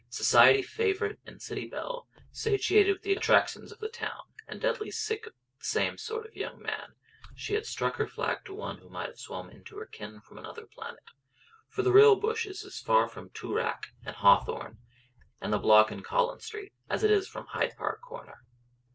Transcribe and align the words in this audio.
Society 0.09 0.63
favourite 0.63 1.19
and 1.27 1.39
city 1.39 1.67
belle, 1.67 2.07
satiated 2.31 2.91
with 2.93 3.01
the 3.03 3.13
attractions 3.13 3.71
of 3.71 3.77
the 3.77 3.87
town, 3.87 4.23
and 4.47 4.59
deadly 4.59 4.89
sick 4.89 5.27
of 5.27 5.33
the 5.59 5.63
same 5.63 5.95
sort 5.95 6.25
of 6.25 6.35
young 6.35 6.59
man, 6.59 6.95
she 7.35 7.53
had 7.53 7.67
struck 7.67 7.97
her 7.97 8.07
flag 8.07 8.39
to 8.45 8.51
one 8.55 8.79
who 8.79 8.89
might 8.89 9.09
have 9.09 9.19
swum 9.19 9.51
into 9.51 9.77
her 9.77 9.85
ken 9.85 10.19
from 10.19 10.39
another 10.39 10.65
planet; 10.65 11.03
for 11.67 11.83
the 11.83 11.91
real 11.93 12.15
bush 12.15 12.47
is 12.47 12.65
as 12.65 12.79
far 12.79 13.07
from 13.07 13.29
Toorak 13.29 13.91
and 14.03 14.15
Hawthorn, 14.15 14.79
and 15.39 15.53
The 15.53 15.59
Block 15.59 15.91
in 15.91 16.01
Collins 16.01 16.45
Street, 16.45 16.73
as 16.89 17.03
it 17.03 17.11
is 17.11 17.27
from 17.27 17.45
Hyde 17.51 17.75
Park 17.77 18.01
Corner. 18.01 18.41